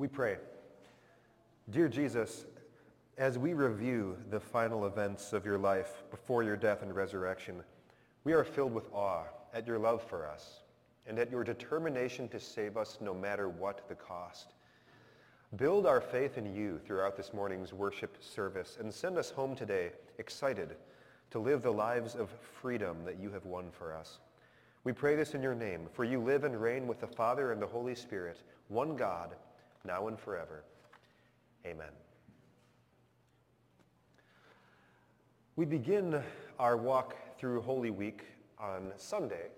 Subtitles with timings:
[0.00, 0.38] We pray.
[1.68, 2.46] Dear Jesus,
[3.18, 7.56] as we review the final events of your life before your death and resurrection,
[8.24, 10.60] we are filled with awe at your love for us
[11.06, 14.54] and at your determination to save us no matter what the cost.
[15.56, 19.90] Build our faith in you throughout this morning's worship service and send us home today
[20.16, 20.76] excited
[21.30, 22.30] to live the lives of
[22.62, 24.18] freedom that you have won for us.
[24.82, 27.60] We pray this in your name, for you live and reign with the Father and
[27.60, 29.36] the Holy Spirit, one God,
[29.84, 30.64] now and forever.
[31.66, 31.92] Amen.
[35.56, 36.22] We begin
[36.58, 38.24] our walk through Holy Week
[38.58, 39.48] on Sunday,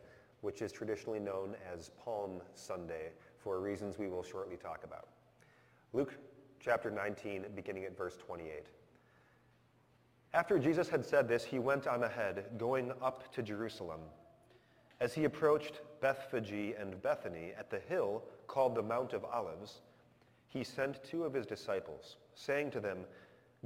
[0.40, 5.08] which is traditionally known as Palm Sunday, for reasons we will shortly talk about.
[5.92, 6.14] Luke
[6.60, 8.66] chapter 19, beginning at verse 28.
[10.34, 14.00] After Jesus had said this, he went on ahead, going up to Jerusalem.
[15.00, 19.82] As he approached Bethphage and Bethany at the hill called the Mount of Olives,
[20.52, 22.98] he sent two of his disciples, saying to them,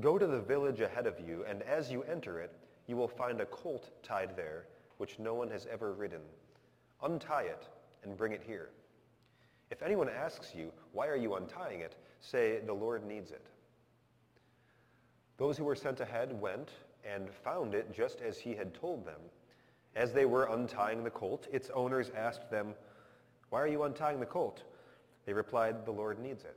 [0.01, 2.53] Go to the village ahead of you, and as you enter it,
[2.87, 4.67] you will find a colt tied there,
[4.98, 6.20] which no one has ever ridden.
[7.03, 7.67] Untie it
[8.05, 8.70] and bring it here.
[9.70, 11.97] If anyone asks you, Why are you untying it?
[12.20, 13.47] say, The Lord needs it.
[15.39, 16.71] Those who were sent ahead went
[17.05, 19.21] and found it just as he had told them.
[19.97, 22.75] As they were untying the colt, its owners asked them,
[23.50, 24.62] Why are you untying the colt?
[25.25, 26.56] They replied, The Lord needs it.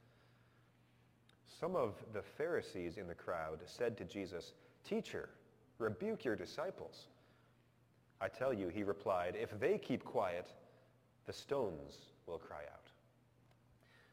[1.61, 5.29] Some of the Pharisees in the crowd said to Jesus, Teacher,
[5.77, 7.05] rebuke your disciples.
[8.19, 10.51] I tell you, he replied, if they keep quiet,
[11.27, 12.87] the stones will cry out.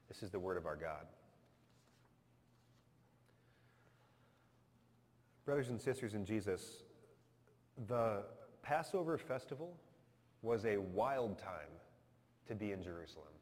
[0.08, 1.06] This is the word of our God.
[5.46, 6.82] Brothers and sisters in Jesus,
[7.86, 8.24] the
[8.62, 9.74] Passover festival
[10.42, 11.72] was a wild time
[12.46, 13.32] to be in Jerusalem.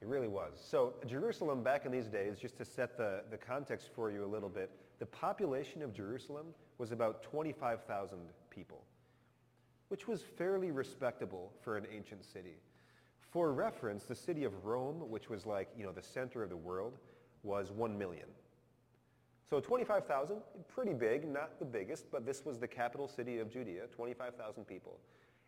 [0.00, 0.52] It really was.
[0.62, 4.26] So Jerusalem back in these days, just to set the, the context for you a
[4.26, 6.46] little bit, the population of Jerusalem
[6.78, 8.18] was about 25,000
[8.50, 8.82] people,
[9.88, 12.56] which was fairly respectable for an ancient city.
[13.30, 16.56] For reference, the city of Rome, which was like, you know, the center of the
[16.56, 16.98] world,
[17.42, 18.26] was 1 million.
[19.48, 23.86] So 25,000, pretty big, not the biggest, but this was the capital city of Judea,
[23.94, 24.98] 25,000 people.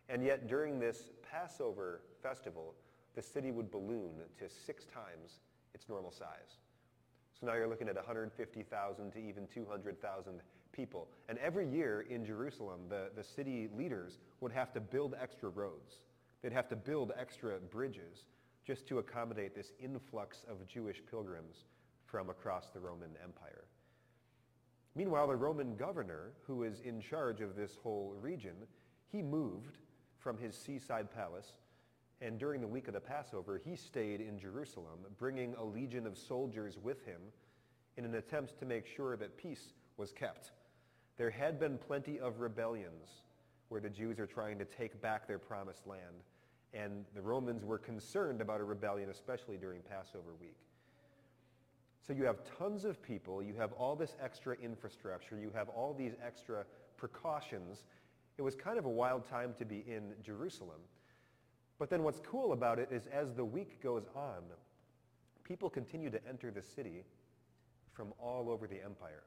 [0.07, 2.73] And yet during this Passover festival,
[3.19, 5.41] the city would balloon to six times
[5.73, 6.55] its normal size.
[7.37, 10.41] So now you're looking at 150,000 to even 200,000
[10.71, 11.09] people.
[11.27, 15.95] And every year in Jerusalem, the, the city leaders would have to build extra roads.
[16.41, 18.23] They'd have to build extra bridges
[18.65, 21.65] just to accommodate this influx of Jewish pilgrims
[22.05, 23.65] from across the Roman Empire.
[24.95, 28.55] Meanwhile, the Roman governor, who is in charge of this whole region,
[29.11, 29.77] he moved
[30.19, 31.51] from his seaside palace,
[32.21, 36.17] and during the week of the Passover, he stayed in Jerusalem, bringing a legion of
[36.17, 37.21] soldiers with him
[37.97, 40.51] in an attempt to make sure that peace was kept.
[41.17, 43.23] There had been plenty of rebellions
[43.69, 46.23] where the Jews are trying to take back their promised land,
[46.73, 50.57] and the Romans were concerned about a rebellion, especially during Passover week.
[52.05, 55.93] So you have tons of people, you have all this extra infrastructure, you have all
[55.93, 56.65] these extra
[56.97, 57.83] precautions.
[58.37, 60.79] It was kind of a wild time to be in Jerusalem.
[61.79, 64.43] But then what's cool about it is as the week goes on,
[65.43, 67.05] people continue to enter the city
[67.93, 69.23] from all over the empire.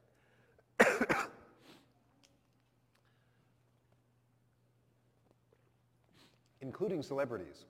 [6.62, 7.64] including celebrities,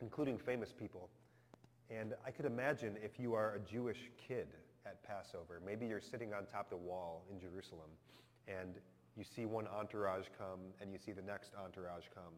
[0.00, 1.08] including famous people.
[1.90, 4.48] And I could imagine if you are a Jewish kid
[4.86, 7.90] at Passover, maybe you're sitting on top of the wall in Jerusalem
[8.48, 8.74] and
[9.16, 12.32] you see one entourage come and you see the next entourage come.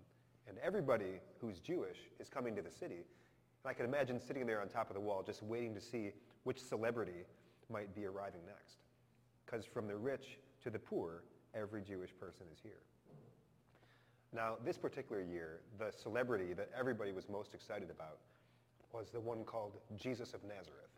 [0.48, 3.04] And everybody who's Jewish is coming to the city.
[3.64, 6.12] And I can imagine sitting there on top of the wall just waiting to see
[6.44, 7.24] which celebrity
[7.70, 8.78] might be arriving next.
[9.44, 11.22] Because from the rich to the poor,
[11.54, 12.80] every Jewish person is here.
[14.34, 18.18] Now, this particular year, the celebrity that everybody was most excited about
[18.92, 20.90] was the one called Jesus of Nazareth.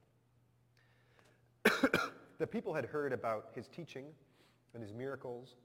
[2.39, 4.07] the people had heard about his teaching
[4.75, 5.57] and his miracles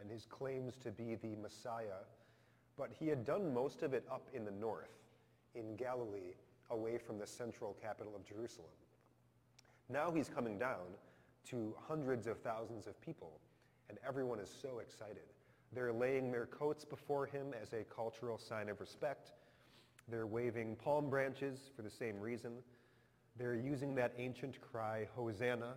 [0.00, 2.02] and his claims to be the Messiah,
[2.76, 4.98] but he had done most of it up in the north,
[5.54, 6.34] in Galilee,
[6.70, 8.70] away from the central capital of Jerusalem.
[9.88, 10.94] Now he's coming down
[11.48, 13.40] to hundreds of thousands of people,
[13.88, 15.24] and everyone is so excited.
[15.72, 19.32] They're laying their coats before him as a cultural sign of respect.
[20.08, 22.52] They're waving palm branches for the same reason.
[23.36, 25.74] They're using that ancient cry, Hosanna,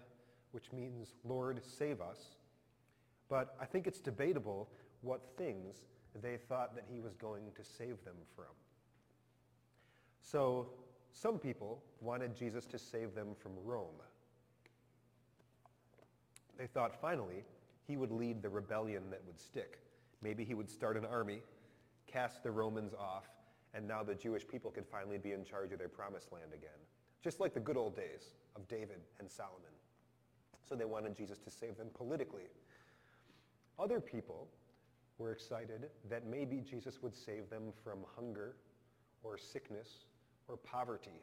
[0.51, 2.19] which means, Lord, save us.
[3.29, 4.69] But I think it's debatable
[5.01, 5.77] what things
[6.21, 8.45] they thought that he was going to save them from.
[10.21, 10.67] So
[11.11, 14.01] some people wanted Jesus to save them from Rome.
[16.57, 17.43] They thought finally
[17.87, 19.79] he would lead the rebellion that would stick.
[20.21, 21.41] Maybe he would start an army,
[22.07, 23.27] cast the Romans off,
[23.73, 26.69] and now the Jewish people could finally be in charge of their promised land again.
[27.23, 29.71] Just like the good old days of David and Solomon.
[30.67, 32.43] So they wanted Jesus to save them politically.
[33.79, 34.47] Other people
[35.23, 38.57] were excited that maybe Jesus would save them from hunger
[39.23, 40.05] or sickness
[40.49, 41.21] or poverty.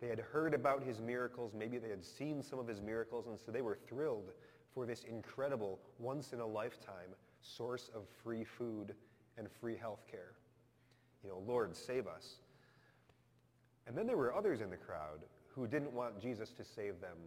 [0.00, 1.52] They had heard about his miracles.
[1.54, 4.32] Maybe they had seen some of his miracles, and so they were thrilled
[4.74, 8.94] for this incredible, once-in-a-lifetime source of free food
[9.36, 10.32] and free health care.
[11.22, 12.36] You know, Lord, save us.
[13.86, 17.18] And then there were others in the crowd who didn't want Jesus to save them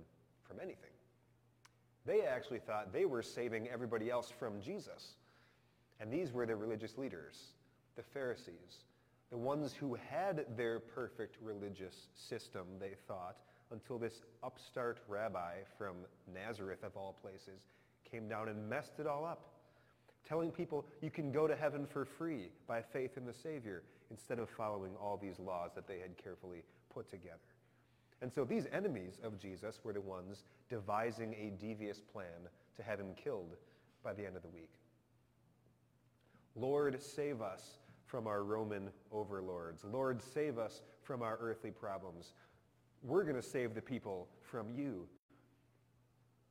[0.47, 0.89] from anything.
[2.07, 5.15] They actually thought they were saving everybody else from Jesus.
[5.99, 7.35] And these were the religious leaders,
[7.95, 8.83] the Pharisees,
[9.31, 13.37] the ones who had their perfect religious system, they thought,
[13.71, 15.95] until this upstart rabbi from
[16.33, 17.61] Nazareth, of all places,
[18.09, 19.49] came down and messed it all up,
[20.27, 24.37] telling people you can go to heaven for free by faith in the Savior instead
[24.37, 26.63] of following all these laws that they had carefully
[26.93, 27.39] put together.
[28.21, 32.99] And so these enemies of Jesus were the ones devising a devious plan to have
[32.99, 33.55] him killed
[34.03, 34.71] by the end of the week.
[36.55, 39.83] Lord, save us from our Roman overlords.
[39.83, 42.31] Lord, save us from our earthly problems.
[43.03, 45.07] We're going to save the people from you.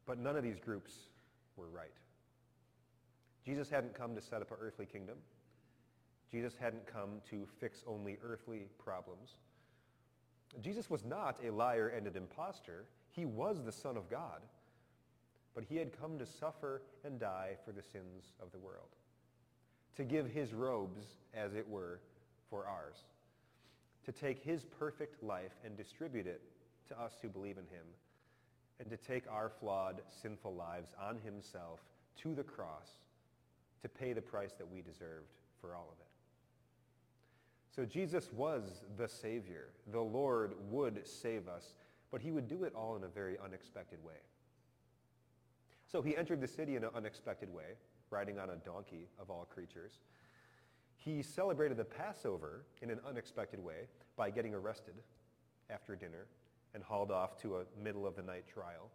[0.07, 0.93] But none of these groups
[1.57, 1.95] were right.
[3.47, 5.17] Jesus hadn't come to set up an earthly kingdom.
[6.31, 9.37] Jesus hadn't come to fix only earthly problems.
[10.61, 12.85] Jesus was not a liar and an impostor.
[13.11, 14.43] He was the Son of God.
[15.55, 18.89] But he had come to suffer and die for the sins of the world
[19.97, 21.05] to give his robes,
[21.35, 22.01] as it were,
[22.51, 22.97] for ours,
[24.05, 26.43] to take his perfect life and distribute it
[26.89, 27.87] to us who believe in him,
[28.81, 31.81] and to take our flawed, sinful lives on himself
[32.17, 32.99] to the cross
[33.83, 35.29] to pay the price that we deserved
[35.61, 36.07] for all of it.
[37.75, 39.69] So Jesus was the Savior.
[39.93, 41.75] The Lord would save us,
[42.11, 44.15] but he would do it all in a very unexpected way.
[45.91, 47.75] So he entered the city in an unexpected way
[48.15, 49.99] riding on a donkey of all creatures.
[50.97, 54.95] He celebrated the Passover in an unexpected way by getting arrested
[55.69, 56.27] after dinner
[56.75, 58.91] and hauled off to a middle of the night trial.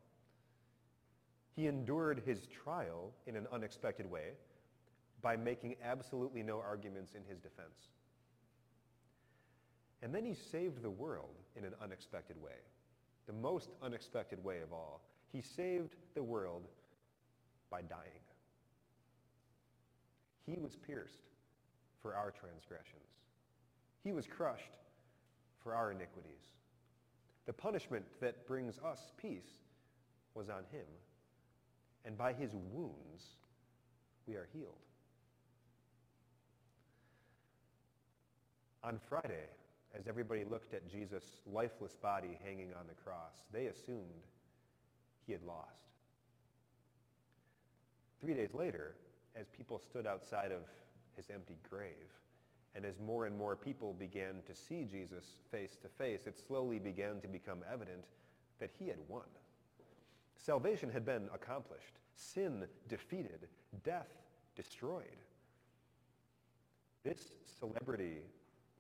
[1.56, 4.32] He endured his trial in an unexpected way
[5.22, 7.90] by making absolutely no arguments in his defense.
[10.02, 12.64] And then he saved the world in an unexpected way,
[13.28, 15.02] the most unexpected way of all.
[15.34, 16.70] He saved the world
[17.70, 18.22] by dying.
[20.50, 21.28] He was pierced
[22.02, 23.04] for our transgressions.
[24.04, 24.78] He was crushed
[25.64, 26.56] for our iniquities.
[27.46, 29.62] The punishment that brings us peace
[30.34, 30.86] was on him,
[32.06, 33.36] and by his wounds
[34.26, 34.74] we are healed.
[38.84, 39.50] On Friday,
[39.98, 44.26] as everybody looked at Jesus' lifeless body hanging on the cross, they assumed
[45.28, 45.90] he had lost.
[48.22, 48.96] Three days later,
[49.36, 50.62] as people stood outside of
[51.16, 52.14] his empty grave,
[52.76, 56.80] and as more and more people began to see Jesus face to face, it slowly
[56.80, 58.06] began to become evident
[58.60, 59.26] that he had won.
[60.38, 63.48] Salvation had been accomplished, sin defeated,
[63.84, 64.08] death
[64.56, 65.04] destroyed.
[67.04, 68.20] This celebrity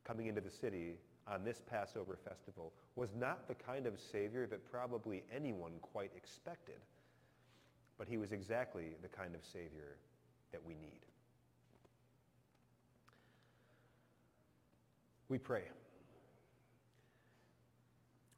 [0.03, 0.96] coming into the city
[1.27, 6.79] on this Passover festival was not the kind of Savior that probably anyone quite expected,
[7.98, 9.98] but he was exactly the kind of Savior
[10.51, 11.00] that we need.
[15.27, 15.63] We pray.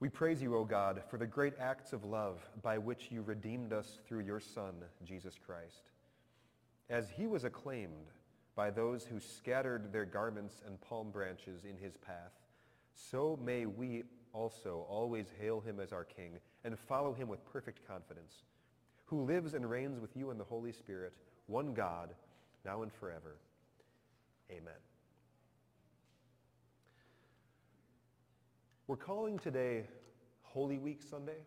[0.01, 3.71] We praise you, O God, for the great acts of love by which you redeemed
[3.71, 4.73] us through your Son,
[5.05, 5.91] Jesus Christ.
[6.89, 8.09] As he was acclaimed
[8.55, 12.33] by those who scattered their garments and palm branches in his path,
[12.95, 14.03] so may we
[14.33, 18.43] also always hail him as our King and follow him with perfect confidence,
[19.05, 21.13] who lives and reigns with you in the Holy Spirit,
[21.51, 22.09] one God,
[22.65, 23.35] now and forever.
[24.49, 24.73] Amen.
[28.87, 29.83] We're calling today
[30.43, 31.37] Holy Week Sunday,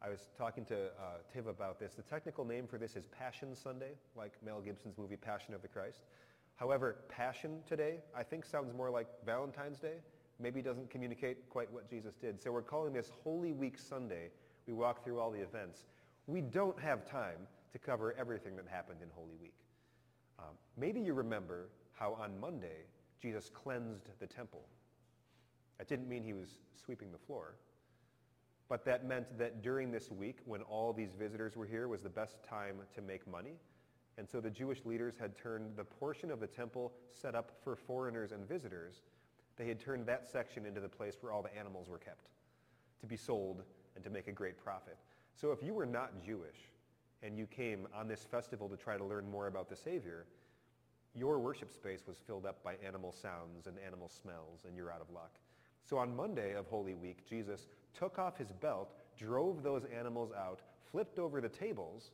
[0.00, 1.94] I was talking to uh, Tiv about this.
[1.94, 5.68] The technical name for this is Passion Sunday, like Mel Gibson's movie Passion of the
[5.68, 6.00] Christ.
[6.56, 9.96] However, Passion today, I think sounds more like Valentine's Day.
[10.38, 12.42] Maybe doesn't communicate quite what Jesus did.
[12.42, 14.30] So we're calling this Holy Week Sunday.
[14.66, 15.84] We walk through all the events.
[16.26, 17.38] We don't have time
[17.74, 19.56] to cover everything that happened in Holy Week.
[20.38, 22.86] Um, maybe you remember how on Monday
[23.20, 24.62] Jesus cleansed the temple.
[25.78, 27.56] That didn't mean he was sweeping the floor.
[28.68, 32.08] But that meant that during this week, when all these visitors were here, was the
[32.08, 33.56] best time to make money.
[34.18, 37.74] And so the Jewish leaders had turned the portion of the temple set up for
[37.74, 39.02] foreigners and visitors,
[39.56, 42.28] they had turned that section into the place where all the animals were kept
[43.00, 43.62] to be sold
[43.96, 44.96] and to make a great profit.
[45.34, 46.70] So if you were not Jewish
[47.22, 50.26] and you came on this festival to try to learn more about the Savior,
[51.14, 55.00] your worship space was filled up by animal sounds and animal smells, and you're out
[55.00, 55.38] of luck.
[55.84, 60.60] So on Monday of Holy Week, Jesus took off his belt, drove those animals out,
[60.90, 62.10] flipped over the tables,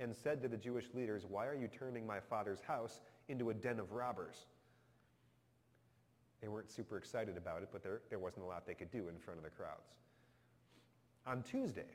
[0.00, 3.54] and said to the Jewish leaders, why are you turning my father's house into a
[3.54, 4.46] den of robbers?
[6.42, 9.08] They weren't super excited about it, but there, there wasn't a lot they could do
[9.08, 9.94] in front of the crowds.
[11.26, 11.86] On Tuesday,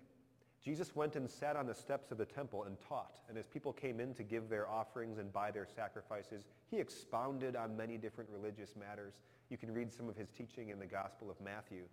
[0.64, 3.20] Jesus went and sat on the steps of the temple and taught.
[3.28, 7.56] And as people came in to give their offerings and buy their sacrifices, he expounded
[7.56, 9.16] on many different religious matters.
[9.50, 11.84] You can read some of his teaching in the Gospel of Matthew.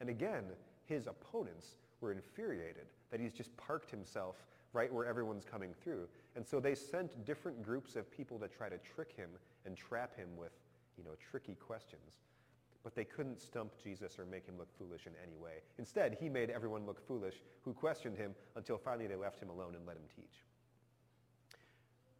[0.00, 0.44] And again,
[0.86, 4.36] his opponents were infuriated that he's just parked himself
[4.72, 6.08] right where everyone's coming through.
[6.36, 9.30] And so they sent different groups of people to try to trick him
[9.66, 10.52] and trap him with,
[10.96, 12.20] you know, tricky questions.
[12.84, 15.62] But they couldn't stump Jesus or make him look foolish in any way.
[15.78, 19.74] Instead, he made everyone look foolish who questioned him until finally they left him alone
[19.76, 20.44] and let him teach.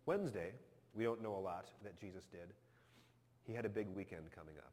[0.06, 0.52] Wednesday,
[0.94, 2.52] we don't know a lot that Jesus did.
[3.44, 4.72] He had a big weekend coming up.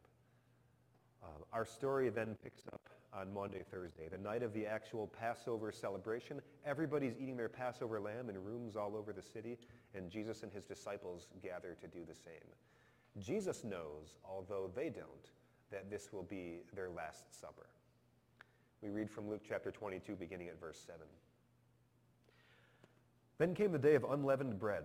[1.22, 5.72] Um, our story then picks up on Monday, Thursday, the night of the actual Passover
[5.72, 6.40] celebration.
[6.64, 9.58] Everybody's eating their Passover lamb in rooms all over the city,
[9.94, 12.48] and Jesus and his disciples gather to do the same.
[13.18, 15.30] Jesus knows, although they don't,
[15.70, 17.66] that this will be their last supper.
[18.82, 21.00] We read from Luke chapter 22, beginning at verse 7.
[23.38, 24.84] Then came the day of unleavened bread,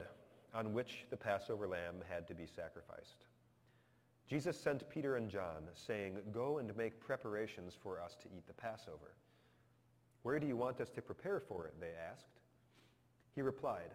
[0.54, 3.26] on which the Passover lamb had to be sacrificed.
[4.28, 8.54] Jesus sent Peter and John, saying, Go and make preparations for us to eat the
[8.54, 9.16] Passover.
[10.24, 11.74] Where do you want us to prepare for it?
[11.80, 12.40] They asked.
[13.36, 13.92] He replied,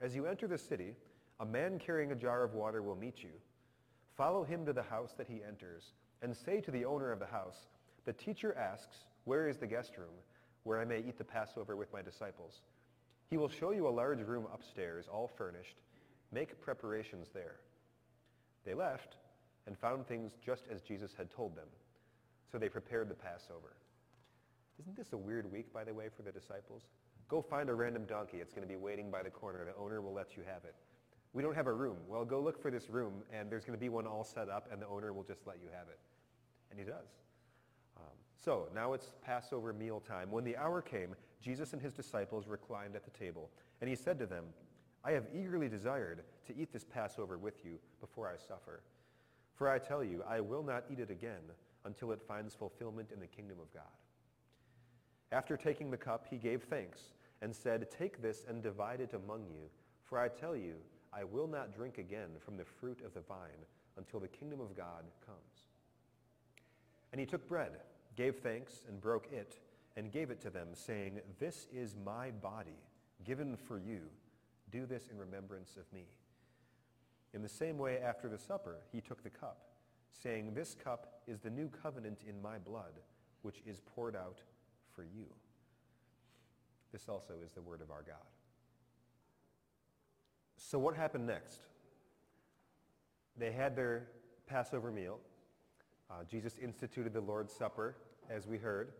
[0.00, 0.94] As you enter the city,
[1.40, 3.32] a man carrying a jar of water will meet you.
[4.16, 7.26] Follow him to the house that he enters, and say to the owner of the
[7.26, 7.66] house,
[8.04, 10.14] The teacher asks, Where is the guest room,
[10.62, 12.60] where I may eat the Passover with my disciples?
[13.28, 15.76] He will show you a large room upstairs, all furnished.
[16.32, 17.56] Make preparations there.
[18.64, 19.16] They left
[19.66, 21.68] and found things just as Jesus had told them.
[22.50, 23.76] So they prepared the Passover.
[24.80, 26.82] Isn't this a weird week, by the way, for the disciples?
[27.28, 28.38] Go find a random donkey.
[28.38, 29.64] It's going to be waiting by the corner.
[29.64, 30.74] The owner will let you have it.
[31.32, 31.96] We don't have a room.
[32.08, 34.68] Well, go look for this room, and there's going to be one all set up,
[34.70, 35.98] and the owner will just let you have it.
[36.70, 37.08] And he does.
[37.96, 40.30] Um, so now it's Passover meal time.
[40.30, 44.18] When the hour came, Jesus and his disciples reclined at the table, and he said
[44.18, 44.44] to them,
[45.04, 48.82] I have eagerly desired to eat this Passover with you before I suffer.
[49.54, 51.42] For I tell you, I will not eat it again
[51.84, 53.82] until it finds fulfillment in the kingdom of God.
[55.32, 59.46] After taking the cup, he gave thanks and said, Take this and divide it among
[59.46, 59.68] you.
[60.04, 60.74] For I tell you,
[61.12, 63.66] I will not drink again from the fruit of the vine
[63.96, 65.66] until the kingdom of God comes.
[67.12, 67.72] And he took bread,
[68.16, 69.58] gave thanks, and broke it,
[69.96, 72.78] and gave it to them, saying, This is my body,
[73.24, 74.00] given for you.
[74.70, 76.06] Do this in remembrance of me.
[77.34, 79.66] In the same way, after the supper, he took the cup,
[80.10, 83.00] saying, This cup is the new covenant in my blood,
[83.42, 84.40] which is poured out
[84.94, 85.26] for you.
[86.92, 88.16] This also is the word of our God.
[90.68, 91.60] So what happened next?
[93.36, 94.08] They had their
[94.46, 95.18] Passover meal.
[96.10, 97.96] Uh, Jesus instituted the Lord's Supper,
[98.30, 98.92] as we heard.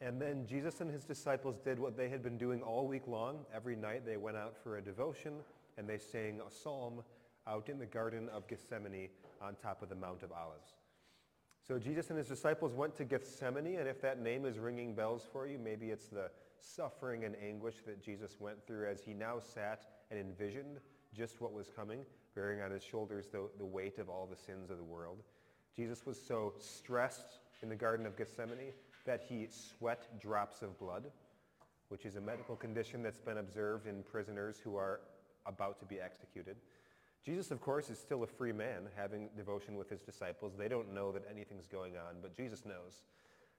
[0.00, 3.44] And then Jesus and his disciples did what they had been doing all week long.
[3.54, 5.34] Every night they went out for a devotion
[5.78, 7.02] and they sang a psalm
[7.46, 9.08] out in the Garden of Gethsemane
[9.40, 10.74] on top of the Mount of Olives.
[11.66, 15.26] So Jesus and his disciples went to Gethsemane, and if that name is ringing bells
[15.30, 19.38] for you, maybe it's the suffering and anguish that Jesus went through as he now
[19.40, 20.78] sat and envisioned
[21.14, 24.70] just what was coming, bearing on his shoulders the, the weight of all the sins
[24.70, 25.22] of the world.
[25.74, 28.72] Jesus was so stressed in the Garden of Gethsemane
[29.04, 31.04] that he sweat drops of blood,
[31.88, 35.00] which is a medical condition that's been observed in prisoners who are
[35.46, 36.56] about to be executed.
[37.24, 40.54] Jesus, of course, is still a free man having devotion with his disciples.
[40.56, 43.02] They don't know that anything's going on, but Jesus knows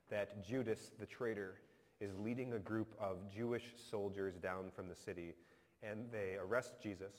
[0.09, 1.55] that Judas, the traitor,
[1.99, 5.33] is leading a group of Jewish soldiers down from the city,
[5.83, 7.13] and they arrest Jesus,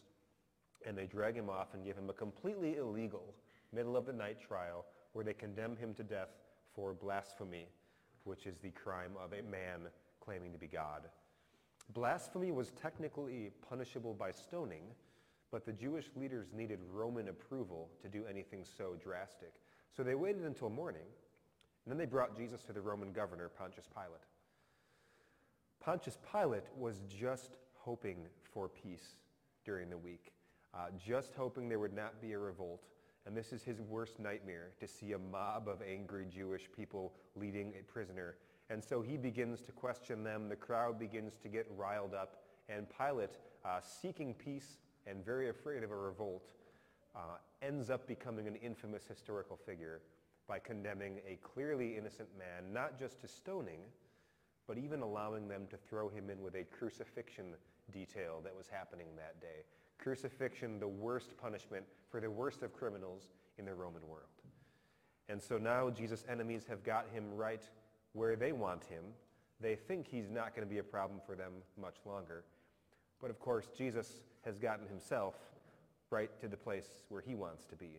[0.86, 3.34] and they drag him off and give him a completely illegal
[3.72, 6.30] middle of the night trial where they condemn him to death
[6.74, 7.66] for blasphemy,
[8.24, 9.88] which is the crime of a man
[10.20, 11.08] claiming to be God.
[11.94, 14.82] Blasphemy was technically punishable by stoning,
[15.50, 19.54] but the Jewish leaders needed Roman approval to do anything so drastic.
[19.96, 21.06] So they waited until morning,
[21.84, 24.20] and then they brought Jesus to the Roman governor, Pontius Pilate.
[25.80, 27.56] Pontius Pilate was just
[27.88, 28.18] hoping
[28.52, 29.16] for peace
[29.64, 30.32] during the week,
[30.74, 32.82] uh, just hoping there would not be a revolt.
[33.24, 37.72] And this is his worst nightmare, to see a mob of angry Jewish people leading
[37.80, 38.36] a prisoner.
[38.68, 40.50] And so he begins to question them.
[40.50, 42.42] The crowd begins to get riled up.
[42.68, 44.76] And Pilate, uh, seeking peace
[45.06, 46.50] and very afraid of a revolt,
[47.16, 50.02] uh, ends up becoming an infamous historical figure
[50.46, 53.80] by condemning a clearly innocent man, not just to stoning,
[54.66, 57.54] but even allowing them to throw him in with a crucifixion
[57.92, 59.64] detail that was happening that day.
[59.98, 63.28] Crucifixion, the worst punishment for the worst of criminals
[63.58, 64.28] in the Roman world.
[65.28, 67.62] And so now Jesus' enemies have got him right
[68.12, 69.04] where they want him.
[69.60, 72.44] They think he's not going to be a problem for them much longer.
[73.20, 75.34] But of course, Jesus has gotten himself
[76.10, 77.98] right to the place where he wants to be,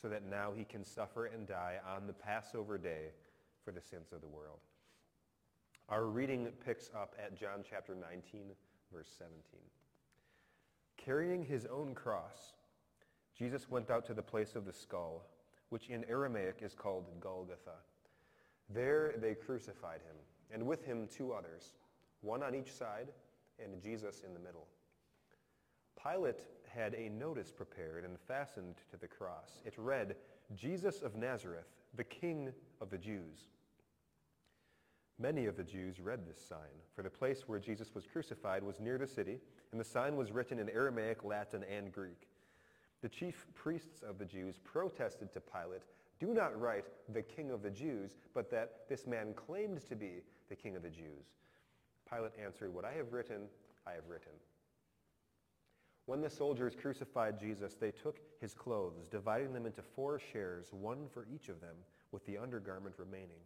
[0.00, 3.08] so that now he can suffer and die on the Passover day
[3.64, 4.58] for the sins of the world.
[5.88, 8.52] Our reading picks up at John chapter 19,
[8.94, 9.34] verse 17.
[10.96, 12.54] Carrying his own cross,
[13.36, 15.26] Jesus went out to the place of the skull,
[15.70, 17.78] which in Aramaic is called Golgotha.
[18.70, 20.16] There they crucified him,
[20.52, 21.74] and with him two others,
[22.20, 23.08] one on each side
[23.62, 24.66] and Jesus in the middle.
[26.02, 29.60] Pilate had a notice prepared and fastened to the cross.
[29.64, 30.16] It read,
[30.54, 33.48] Jesus of Nazareth, the King of the Jews.
[35.18, 38.80] Many of the Jews read this sign, for the place where Jesus was crucified was
[38.80, 39.38] near the city,
[39.70, 42.28] and the sign was written in Aramaic, Latin, and Greek.
[43.00, 45.82] The chief priests of the Jews protested to Pilate,
[46.18, 50.22] do not write the King of the Jews, but that this man claimed to be
[50.48, 51.26] the King of the Jews.
[52.10, 53.42] Pilate answered, what I have written,
[53.86, 54.32] I have written.
[56.06, 61.06] When the soldiers crucified Jesus, they took his clothes, dividing them into four shares, one
[61.12, 61.76] for each of them,
[62.12, 63.40] with the undergarment remaining.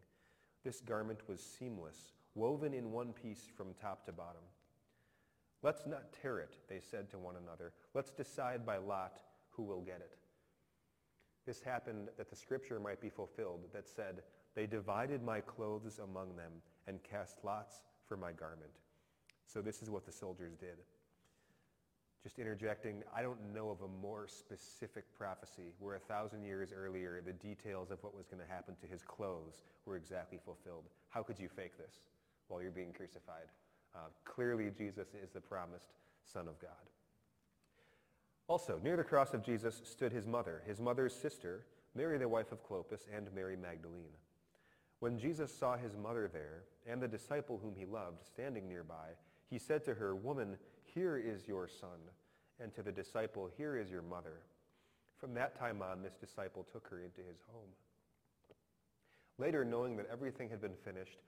[0.64, 4.42] This garment was seamless, woven in one piece from top to bottom.
[5.62, 7.72] Let's not tear it, they said to one another.
[7.94, 10.18] Let's decide by lot who will get it.
[11.46, 14.22] This happened that the scripture might be fulfilled that said,
[14.54, 16.52] They divided my clothes among them
[16.86, 18.70] and cast lots for my garment.
[19.46, 20.78] So this is what the soldiers did.
[22.22, 27.22] Just interjecting, I don't know of a more specific prophecy where a thousand years earlier
[27.24, 30.84] the details of what was going to happen to his clothes were exactly fulfilled.
[31.10, 32.00] How could you fake this
[32.48, 33.46] while you're being crucified?
[33.94, 36.70] Uh, clearly Jesus is the promised Son of God.
[38.48, 42.50] Also, near the cross of Jesus stood his mother, his mother's sister, Mary the wife
[42.50, 44.16] of Clopas, and Mary Magdalene.
[45.00, 49.10] When Jesus saw his mother there, and the disciple whom he loved standing nearby,
[49.50, 50.56] he said to her, Woman,
[50.94, 51.98] here is your son,
[52.60, 54.40] and to the disciple, here is your mother.
[55.18, 57.70] From that time on, this disciple took her into his home.
[59.38, 61.18] Later, knowing that everything had been finished,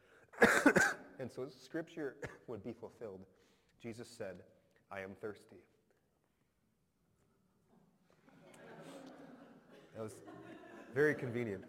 [1.18, 3.20] and so scripture would be fulfilled,
[3.82, 4.36] Jesus said,
[4.90, 5.56] I am thirsty.
[9.94, 10.16] That was
[10.94, 11.64] very convenient.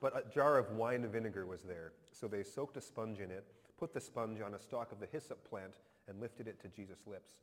[0.00, 3.44] But a jar of wine vinegar was there, so they soaked a sponge in it
[3.78, 5.74] put the sponge on a stalk of the hyssop plant,
[6.08, 7.34] and lifted it to Jesus' lips.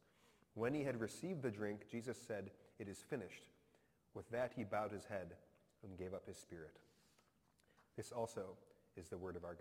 [0.55, 3.43] When he had received the drink, Jesus said, It is finished.
[4.13, 5.33] With that he bowed his head
[5.83, 6.77] and gave up his spirit.
[7.95, 8.57] This also
[8.97, 9.57] is the word of our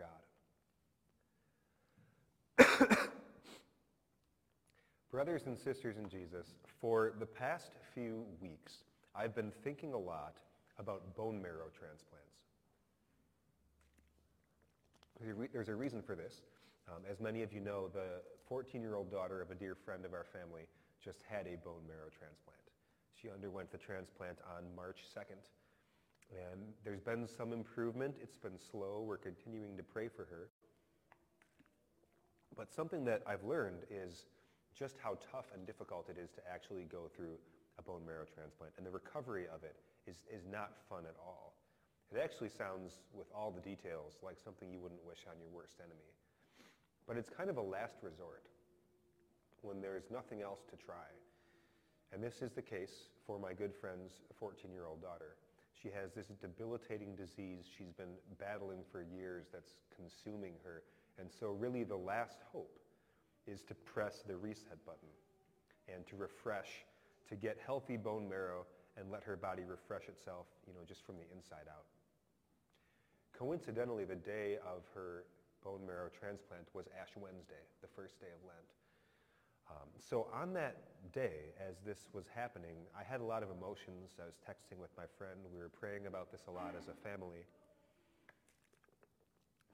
[2.57, 2.89] God.
[5.11, 8.79] Brothers and sisters in Jesus, for the past few weeks,
[9.15, 10.37] I've been thinking a lot
[10.79, 12.25] about bone marrow transplants.
[15.53, 16.43] There's a reason for this.
[16.89, 18.21] Um, as many of you know, the
[18.51, 20.69] 14-year-old daughter of a dear friend of our family
[21.03, 22.61] just had a bone marrow transplant.
[23.15, 25.41] She underwent the transplant on March 2nd.
[26.33, 28.17] And there's been some improvement.
[28.21, 29.05] It's been slow.
[29.07, 30.49] We're continuing to pray for her.
[32.57, 34.27] But something that I've learned is
[34.77, 37.39] just how tough and difficult it is to actually go through
[37.79, 38.73] a bone marrow transplant.
[38.77, 41.55] And the recovery of it is, is not fun at all.
[42.13, 45.81] It actually sounds, with all the details, like something you wouldn't wish on your worst
[45.81, 46.13] enemy.
[47.07, 48.45] But it's kind of a last resort
[49.63, 51.09] when there's nothing else to try.
[52.13, 55.37] And this is the case for my good friend's 14-year-old daughter.
[55.83, 60.83] She has this debilitating disease she's been battling for years that's consuming her.
[61.19, 62.79] And so really the last hope
[63.47, 65.09] is to press the reset button
[65.93, 66.69] and to refresh,
[67.29, 68.65] to get healthy bone marrow
[68.97, 71.85] and let her body refresh itself, you know, just from the inside out.
[73.37, 75.25] Coincidentally, the day of her
[75.65, 78.71] bone marrow transplant was Ash Wednesday, the first day of Lent.
[79.71, 80.77] Um, so on that
[81.13, 84.13] day, as this was happening, I had a lot of emotions.
[84.21, 85.41] I was texting with my friend.
[85.51, 87.49] We were praying about this a lot as a family.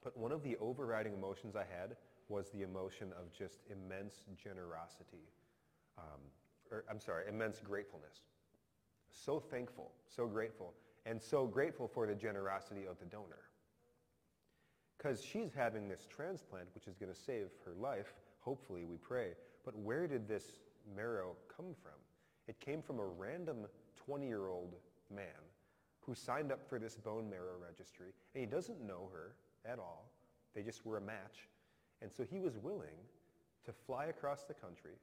[0.01, 1.97] But one of the overriding emotions I had
[2.29, 5.27] was the emotion of just immense generosity.
[5.97, 6.21] Um,
[6.71, 8.21] or, I'm sorry, immense gratefulness.
[9.11, 10.73] So thankful, so grateful,
[11.05, 13.50] and so grateful for the generosity of the donor.
[15.01, 19.29] Because she's having this transplant, which is going to save her life, hopefully, we pray.
[19.65, 20.59] But where did this
[20.95, 21.97] marrow come from?
[22.47, 23.65] It came from a random
[24.07, 24.75] 20-year-old
[25.09, 25.25] man
[26.01, 29.33] who signed up for this bone marrow registry, and he doesn't know her
[29.65, 30.11] at all.
[30.53, 31.47] They just were a match.
[32.03, 32.97] And so he was willing
[33.65, 34.93] to fly across the country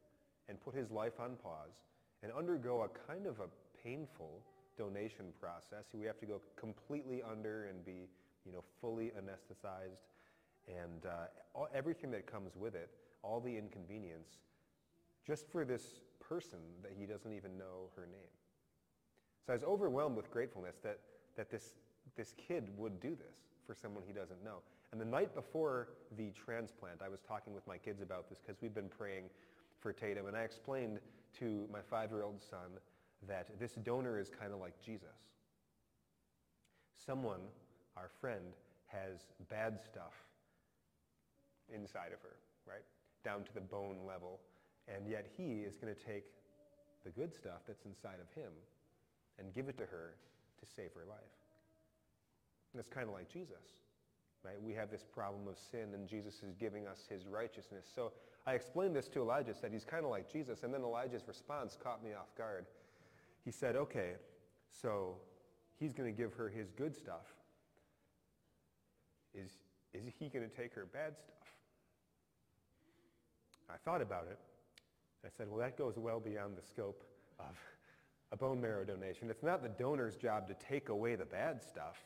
[0.49, 1.83] and put his life on pause
[2.23, 3.49] and undergo a kind of a
[3.83, 4.43] painful
[4.77, 5.87] donation process.
[5.93, 8.07] We have to go completely under and be,
[8.45, 10.07] you know, fully anesthetized
[10.69, 12.91] and uh, all, everything that comes with it,
[13.23, 14.39] all the inconvenience,
[15.27, 18.33] just for this person that he doesn't even know her name.
[19.47, 20.99] So I was overwhelmed with gratefulness that,
[21.37, 21.75] that this,
[22.17, 24.59] this kid would do this for someone he doesn't know.
[24.93, 28.61] And the night before the transplant, I was talking with my kids about this because
[28.61, 29.25] we've been praying
[29.81, 30.99] for Tatum, and I explained
[31.39, 32.79] to my five-year-old son
[33.27, 35.09] that this donor is kind of like Jesus.
[37.07, 37.41] Someone,
[37.99, 38.55] our friend,
[38.87, 40.15] has bad stuff
[41.75, 42.87] inside of her, right?
[43.25, 44.41] Down to the bone level.
[44.87, 46.25] And yet he is going to take
[47.05, 48.53] the good stuff that's inside of him
[49.39, 50.15] and give it to her
[50.61, 51.37] to save her life.
[52.73, 53.83] And it's kind of like Jesus.
[54.45, 54.61] Right?
[54.63, 57.87] We have this problem of sin and Jesus is giving us his righteousness.
[57.93, 58.13] So
[58.47, 60.63] I explained this to Elijah, said he's kind of like Jesus.
[60.63, 62.67] And then Elijah's response caught me off guard.
[63.45, 64.13] He said, okay,
[64.71, 65.17] so
[65.79, 67.35] he's going to give her his good stuff.
[69.35, 69.51] Is,
[69.95, 71.35] is he going to take her bad stuff?
[73.71, 74.39] I thought about it.
[75.25, 77.05] I said, well, that goes well beyond the scope
[77.39, 77.57] of
[78.33, 79.31] a bone marrow donation.
[79.31, 81.99] It's not the donor's job to take away the bad stuff.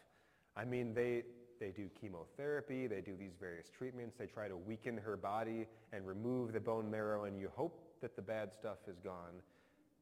[0.56, 1.22] I mean, they,
[1.60, 6.06] they do chemotherapy, they do these various treatments, they try to weaken her body and
[6.06, 9.40] remove the bone marrow, and you hope that the bad stuff is gone.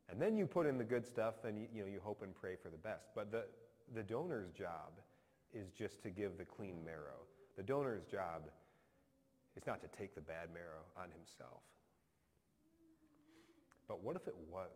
[0.08, 2.34] And then you put in the good stuff, and you, you know, you hope and
[2.34, 3.08] pray for the best.
[3.14, 3.44] But the,
[3.94, 4.92] the donor's job
[5.52, 7.26] is just to give the clean marrow.
[7.56, 8.42] The donor's job
[9.56, 11.62] is not to take the bad marrow on himself.
[13.88, 14.70] But what if it was?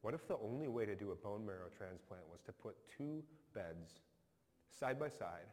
[0.00, 3.22] What if the only way to do a bone marrow transplant was to put two
[3.54, 4.00] beds
[4.78, 5.46] side by side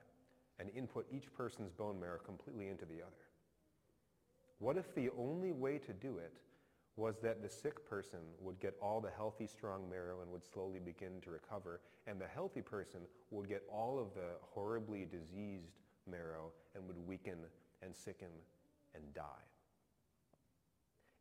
[0.59, 3.25] and input each person's bone marrow completely into the other?
[4.57, 6.33] What if the only way to do it
[6.95, 10.79] was that the sick person would get all the healthy, strong marrow and would slowly
[10.79, 15.77] begin to recover, and the healthy person would get all of the horribly diseased
[16.09, 17.37] marrow and would weaken
[17.81, 18.27] and sicken
[18.95, 19.21] and die?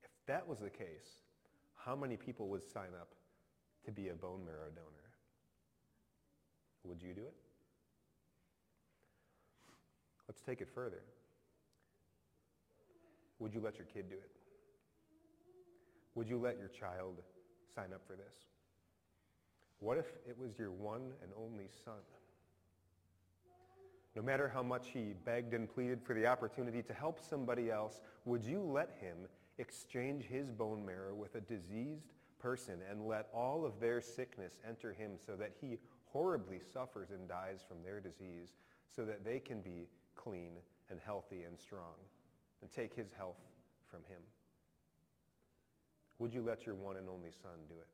[0.03, 1.23] If that was the case,
[1.77, 3.09] how many people would sign up
[3.89, 5.09] to be a bone marrow donor.
[6.85, 7.35] Would you do it?
[10.29, 11.01] Let's take it further.
[13.39, 14.31] Would you let your kid do it?
[16.15, 17.23] Would you let your child
[17.75, 18.35] sign up for this?
[19.81, 22.03] What if it was your one and only son?
[24.17, 28.01] No matter how much he begged and pleaded for the opportunity to help somebody else,
[28.25, 29.17] would you let him
[29.59, 34.93] exchange his bone marrow with a diseased person and let all of their sickness enter
[34.93, 38.55] him so that he horribly suffers and dies from their disease
[38.91, 40.53] so that they can be clean
[40.91, 41.95] and healthy and strong
[42.63, 43.39] and take his health
[43.89, 44.21] from him?
[46.19, 47.87] Would you let your one and only son do it?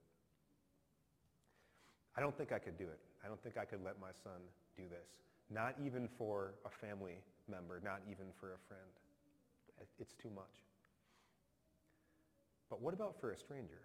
[2.16, 3.00] I don't think I could do it.
[3.24, 4.40] I don't think I could let my son
[4.76, 5.08] do this.
[5.50, 8.82] Not even for a family member, not even for a friend.
[9.98, 10.44] It's too much.
[12.70, 13.82] But what about for a stranger?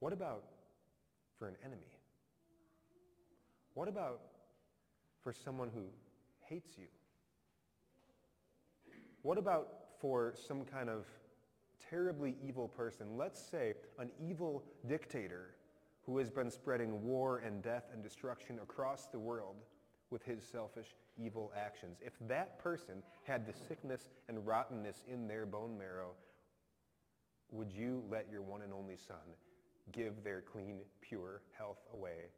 [0.00, 0.44] What about
[1.38, 1.82] for an enemy?
[3.74, 4.20] What about
[5.22, 5.84] for someone who
[6.40, 6.86] hates you?
[9.22, 9.68] What about
[10.00, 11.04] for some kind of
[11.90, 13.16] terribly evil person?
[13.16, 15.56] Let's say an evil dictator
[16.02, 19.56] who has been spreading war and death and destruction across the world
[20.10, 21.98] with his selfish, evil actions.
[22.00, 26.12] If that person had the sickness and rottenness in their bone marrow,
[27.50, 29.16] would you let your one and only son
[29.92, 32.30] give their clean, pure health away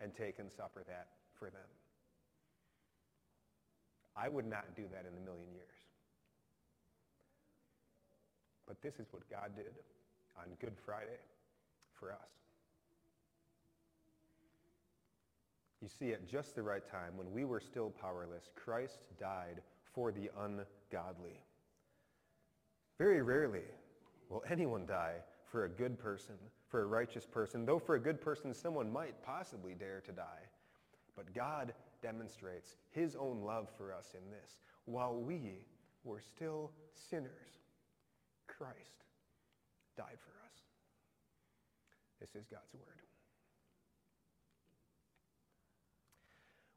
[0.00, 1.68] and take and suffer that for them.
[4.16, 5.79] I would not do that in a million years.
[8.70, 9.72] But this is what God did
[10.38, 11.18] on Good Friday
[11.92, 12.30] for us.
[15.82, 19.60] You see, at just the right time, when we were still powerless, Christ died
[19.92, 21.42] for the ungodly.
[22.96, 23.64] Very rarely
[24.28, 25.16] will anyone die
[25.50, 26.36] for a good person,
[26.68, 30.46] for a righteous person, though for a good person someone might possibly dare to die.
[31.16, 34.60] But God demonstrates his own love for us in this.
[34.84, 35.66] While we
[36.04, 37.59] were still sinners,
[38.60, 39.04] Christ
[39.96, 40.58] died for us.
[42.20, 43.00] This is God's word.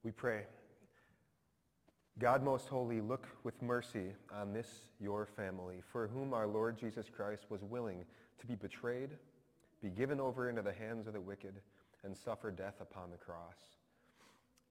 [0.02, 0.44] We pray.
[2.20, 4.68] God most holy, look with mercy on this
[5.02, 8.06] your family, for whom our Lord Jesus Christ was willing
[8.40, 9.10] to be betrayed,
[9.82, 11.56] be given over into the hands of the wicked,
[12.06, 13.58] and suffer death upon the cross.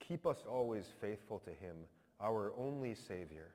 [0.01, 1.77] Keep us always faithful to him,
[2.23, 3.55] our only Savior,